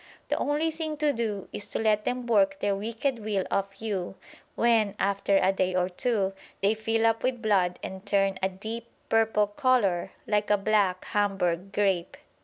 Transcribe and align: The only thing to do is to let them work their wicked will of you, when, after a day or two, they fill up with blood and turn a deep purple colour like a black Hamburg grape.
The 0.29 0.37
only 0.37 0.71
thing 0.71 0.97
to 0.97 1.13
do 1.13 1.47
is 1.53 1.67
to 1.67 1.77
let 1.77 2.05
them 2.05 2.25
work 2.25 2.59
their 2.59 2.75
wicked 2.75 3.19
will 3.19 3.43
of 3.51 3.75
you, 3.75 4.15
when, 4.55 4.95
after 4.97 5.37
a 5.37 5.51
day 5.51 5.75
or 5.75 5.89
two, 5.89 6.33
they 6.61 6.73
fill 6.73 7.05
up 7.05 7.21
with 7.21 7.39
blood 7.39 7.77
and 7.83 8.03
turn 8.03 8.39
a 8.41 8.49
deep 8.49 8.87
purple 9.09 9.45
colour 9.45 10.09
like 10.25 10.49
a 10.49 10.57
black 10.57 11.05
Hamburg 11.05 11.71
grape. 11.71 12.17